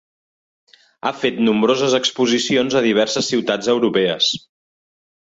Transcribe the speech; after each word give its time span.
Ha 1.09 1.09
fet 1.23 1.35
nombroses 1.49 1.95
exposicions 1.97 2.77
a 2.79 2.81
diverses 2.85 3.29
ciutats 3.33 3.69
europees. 3.75 4.31